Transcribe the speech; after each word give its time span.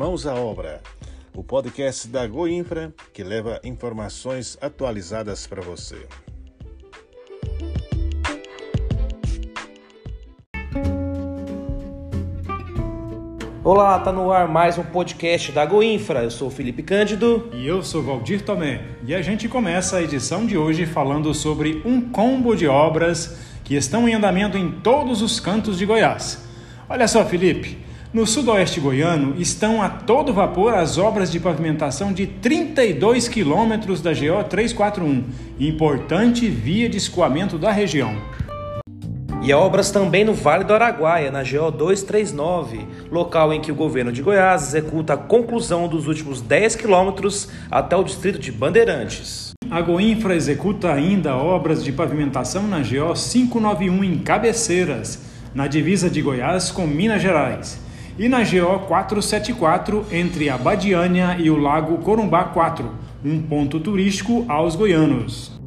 Mãos 0.00 0.26
à 0.26 0.34
Obra, 0.34 0.80
o 1.34 1.44
podcast 1.44 2.08
da 2.08 2.26
Goinfra 2.26 2.90
que 3.12 3.22
leva 3.22 3.60
informações 3.62 4.56
atualizadas 4.58 5.46
para 5.46 5.60
você. 5.60 6.06
Olá, 13.62 13.98
tá 13.98 14.10
no 14.10 14.32
ar 14.32 14.48
mais 14.48 14.78
um 14.78 14.84
podcast 14.84 15.52
da 15.52 15.66
Goinfra. 15.66 16.22
Eu 16.22 16.30
sou 16.30 16.48
o 16.48 16.50
Felipe 16.50 16.82
Cândido. 16.82 17.50
E 17.52 17.66
eu 17.66 17.82
sou 17.82 18.02
Valdir 18.02 18.42
Tomé. 18.42 18.80
E 19.04 19.14
a 19.14 19.20
gente 19.20 19.50
começa 19.50 19.98
a 19.98 20.02
edição 20.02 20.46
de 20.46 20.56
hoje 20.56 20.86
falando 20.86 21.34
sobre 21.34 21.82
um 21.84 22.00
combo 22.00 22.56
de 22.56 22.66
obras 22.66 23.38
que 23.62 23.74
estão 23.74 24.08
em 24.08 24.14
andamento 24.14 24.56
em 24.56 24.80
todos 24.80 25.20
os 25.20 25.38
cantos 25.38 25.76
de 25.76 25.84
Goiás. 25.84 26.42
Olha 26.88 27.06
só, 27.06 27.22
Felipe, 27.26 27.89
no 28.12 28.26
sudoeste 28.26 28.80
goiano 28.80 29.36
estão 29.38 29.80
a 29.80 29.88
todo 29.88 30.32
vapor 30.32 30.74
as 30.74 30.98
obras 30.98 31.30
de 31.30 31.38
pavimentação 31.38 32.12
de 32.12 32.26
32 32.26 33.28
quilômetros 33.28 34.00
da 34.00 34.12
GO 34.12 34.42
341, 34.48 35.24
importante 35.60 36.48
via 36.48 36.88
de 36.88 36.96
escoamento 36.96 37.56
da 37.56 37.70
região. 37.70 38.16
E 39.42 39.52
há 39.52 39.58
obras 39.58 39.90
também 39.90 40.24
no 40.24 40.34
Vale 40.34 40.64
do 40.64 40.74
Araguaia, 40.74 41.30
na 41.30 41.42
GO 41.42 41.70
239, 41.70 42.84
local 43.10 43.54
em 43.54 43.60
que 43.60 43.72
o 43.72 43.74
governo 43.76 44.12
de 44.12 44.22
Goiás 44.22 44.68
executa 44.68 45.14
a 45.14 45.16
conclusão 45.16 45.88
dos 45.88 46.08
últimos 46.08 46.42
10 46.42 46.74
quilômetros 46.74 47.48
até 47.70 47.96
o 47.96 48.04
distrito 48.04 48.38
de 48.38 48.52
Bandeirantes. 48.52 49.52
A 49.70 49.80
Goinfra 49.80 50.34
executa 50.34 50.92
ainda 50.92 51.36
obras 51.36 51.82
de 51.82 51.92
pavimentação 51.92 52.66
na 52.66 52.80
GO 52.80 53.14
591 53.14 54.04
em 54.04 54.18
Cabeceiras, 54.18 55.22
na 55.54 55.68
divisa 55.68 56.10
de 56.10 56.20
Goiás 56.20 56.70
com 56.70 56.86
Minas 56.86 57.22
Gerais, 57.22 57.80
e 58.18 58.28
na 58.28 58.38
GO 58.38 58.80
474 58.86 60.06
entre 60.10 60.48
a 60.48 60.58
Badiânia 60.58 61.36
e 61.38 61.50
o 61.50 61.56
Lago 61.56 61.98
Corumbá 61.98 62.44
4, 62.44 62.90
um 63.24 63.40
ponto 63.40 63.80
turístico 63.80 64.44
aos 64.48 64.76
goianos. 64.76 65.58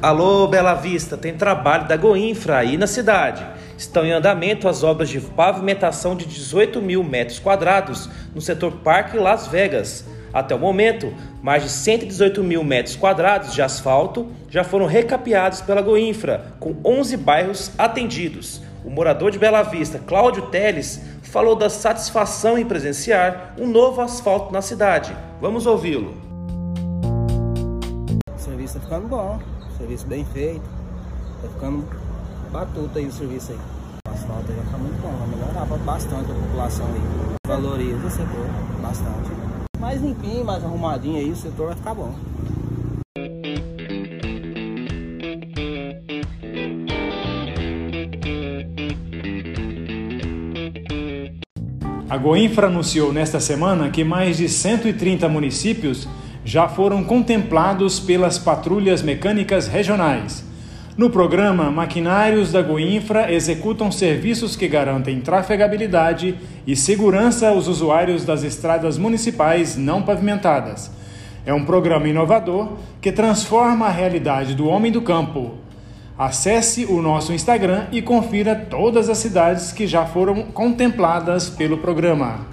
Alô, 0.00 0.46
Bela 0.46 0.74
Vista, 0.74 1.16
tem 1.16 1.34
trabalho 1.34 1.88
da 1.88 1.96
Goinfra 1.96 2.58
aí 2.58 2.76
na 2.76 2.86
cidade. 2.86 3.44
Estão 3.76 4.06
em 4.06 4.12
andamento 4.12 4.68
as 4.68 4.82
obras 4.82 5.08
de 5.08 5.20
pavimentação 5.20 6.14
de 6.14 6.26
18 6.26 6.80
mil 6.80 7.02
metros 7.02 7.38
quadrados 7.38 8.08
no 8.34 8.40
setor 8.40 8.72
Parque 8.84 9.16
Las 9.16 9.48
Vegas. 9.48 10.06
Até 10.32 10.54
o 10.54 10.58
momento, 10.58 11.12
mais 11.42 11.62
de 11.62 11.70
118 11.70 12.44
mil 12.44 12.62
metros 12.62 12.94
quadrados 12.94 13.54
de 13.54 13.62
asfalto 13.62 14.28
já 14.50 14.62
foram 14.62 14.86
recapeados 14.86 15.60
pela 15.60 15.82
Goinfra, 15.82 16.54
com 16.60 16.76
11 16.84 17.16
bairros 17.16 17.72
atendidos. 17.78 18.62
O 18.86 18.90
morador 18.90 19.32
de 19.32 19.38
Bela 19.38 19.64
Vista, 19.64 19.98
Cláudio 19.98 20.46
Teles, 20.46 21.02
falou 21.24 21.56
da 21.56 21.68
satisfação 21.68 22.56
em 22.56 22.64
presenciar 22.64 23.52
um 23.58 23.66
novo 23.66 24.00
asfalto 24.00 24.52
na 24.52 24.62
cidade. 24.62 25.14
Vamos 25.40 25.66
ouvi-lo. 25.66 26.14
O 28.32 28.38
serviço 28.38 28.78
está 28.78 28.80
ficando 28.88 29.08
bom. 29.08 29.40
Serviço 29.76 30.06
bem 30.06 30.24
feito. 30.26 30.62
Tá 31.42 31.48
ficando 31.48 31.84
batuta 32.52 33.00
aí 33.00 33.06
o 33.06 33.12
serviço 33.12 33.50
aí. 33.50 33.58
O 34.06 34.12
asfalto 34.12 34.52
aí 34.52 34.64
ficar 34.64 34.78
muito 34.78 35.02
bom, 35.02 35.10
vai 35.18 35.28
melhorar 35.30 35.66
bastante 35.84 36.30
a 36.30 36.34
população 36.34 36.86
aí. 36.86 37.36
Valoriza 37.44 38.06
o 38.06 38.10
setor 38.10 38.46
bastante. 38.80 39.30
Mais 39.80 40.00
limpinho, 40.00 40.44
mais 40.44 40.62
arrumadinho 40.62 41.18
aí, 41.18 41.32
o 41.32 41.36
setor 41.36 41.66
vai 41.66 41.76
ficar 41.76 41.92
bom. 41.92 42.14
A 52.08 52.16
Goinfra 52.16 52.68
anunciou 52.68 53.12
nesta 53.12 53.40
semana 53.40 53.90
que 53.90 54.04
mais 54.04 54.36
de 54.36 54.48
130 54.48 55.28
municípios 55.28 56.08
já 56.44 56.68
foram 56.68 57.02
contemplados 57.02 57.98
pelas 57.98 58.38
patrulhas 58.38 59.02
mecânicas 59.02 59.66
regionais. 59.66 60.44
No 60.96 61.10
programa, 61.10 61.68
maquinários 61.68 62.52
da 62.52 62.62
Goinfra 62.62 63.32
executam 63.32 63.90
serviços 63.90 64.54
que 64.54 64.68
garantem 64.68 65.20
trafegabilidade 65.20 66.36
e 66.64 66.76
segurança 66.76 67.48
aos 67.48 67.66
usuários 67.66 68.24
das 68.24 68.44
estradas 68.44 68.96
municipais 68.96 69.76
não 69.76 70.00
pavimentadas. 70.00 70.92
É 71.44 71.52
um 71.52 71.64
programa 71.64 72.06
inovador 72.06 72.74
que 73.00 73.10
transforma 73.10 73.86
a 73.86 73.90
realidade 73.90 74.54
do 74.54 74.68
homem 74.68 74.92
do 74.92 75.02
campo. 75.02 75.54
Acesse 76.18 76.86
o 76.86 77.02
nosso 77.02 77.30
Instagram 77.34 77.88
e 77.92 78.00
confira 78.00 78.54
todas 78.54 79.10
as 79.10 79.18
cidades 79.18 79.70
que 79.70 79.86
já 79.86 80.06
foram 80.06 80.44
contempladas 80.44 81.50
pelo 81.50 81.76
programa. 81.76 82.46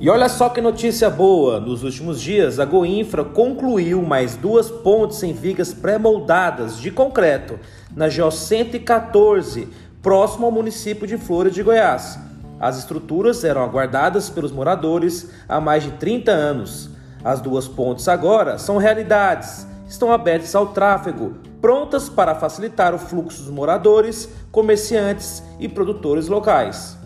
E 0.00 0.08
olha 0.08 0.30
só 0.30 0.48
que 0.48 0.62
notícia 0.62 1.10
boa! 1.10 1.60
Nos 1.60 1.82
últimos 1.82 2.18
dias, 2.18 2.58
a 2.58 2.64
Goinfra 2.64 3.22
concluiu 3.22 4.00
mais 4.00 4.34
duas 4.34 4.70
pontes 4.70 5.22
em 5.22 5.34
vigas 5.34 5.74
pré-moldadas 5.74 6.80
de 6.80 6.90
concreto 6.90 7.58
na 7.94 8.08
GO 8.08 8.30
114, 8.30 9.68
próximo 10.00 10.46
ao 10.46 10.52
município 10.52 11.06
de 11.06 11.18
Flores 11.18 11.52
de 11.52 11.62
Goiás. 11.62 12.18
As 12.58 12.78
estruturas 12.78 13.44
eram 13.44 13.62
aguardadas 13.62 14.30
pelos 14.30 14.52
moradores 14.52 15.30
há 15.46 15.60
mais 15.60 15.82
de 15.82 15.90
30 15.90 16.32
anos. 16.32 16.88
As 17.22 17.42
duas 17.42 17.68
pontes 17.68 18.08
agora 18.08 18.56
são 18.56 18.78
realidades, 18.78 19.66
estão 19.86 20.10
abertas 20.10 20.54
ao 20.54 20.68
tráfego, 20.68 21.34
prontas 21.64 22.10
para 22.10 22.34
facilitar 22.34 22.94
o 22.94 22.98
fluxo 22.98 23.42
dos 23.42 23.50
moradores, 23.50 24.28
comerciantes 24.52 25.42
e 25.58 25.66
produtores 25.66 26.28
locais. 26.28 26.98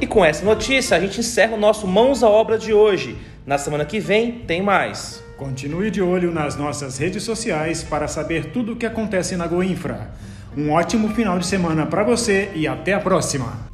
E 0.00 0.06
com 0.08 0.24
essa 0.24 0.44
notícia, 0.44 0.96
a 0.96 1.00
gente 1.00 1.20
encerra 1.20 1.54
o 1.54 1.60
nosso 1.60 1.86
Mãos 1.86 2.24
à 2.24 2.28
Obra 2.28 2.58
de 2.58 2.72
hoje. 2.72 3.16
Na 3.46 3.58
semana 3.58 3.84
que 3.84 4.00
vem, 4.00 4.40
tem 4.40 4.60
mais. 4.60 5.22
Continue 5.36 5.88
de 5.88 6.02
olho 6.02 6.32
nas 6.32 6.56
nossas 6.56 6.98
redes 6.98 7.22
sociais 7.22 7.84
para 7.84 8.08
saber 8.08 8.46
tudo 8.46 8.72
o 8.72 8.76
que 8.76 8.86
acontece 8.86 9.36
na 9.36 9.46
Goinfra. 9.46 10.10
Um 10.56 10.70
ótimo 10.70 11.08
final 11.08 11.38
de 11.38 11.46
semana 11.46 11.86
para 11.86 12.04
você 12.04 12.50
e 12.54 12.66
até 12.66 12.92
a 12.92 13.00
próxima! 13.00 13.71